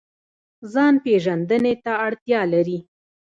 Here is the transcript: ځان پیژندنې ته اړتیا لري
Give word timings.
ځان 0.73 0.93
پیژندنې 1.05 1.73
ته 1.83 1.91
اړتیا 2.05 2.41
لري 2.53 2.79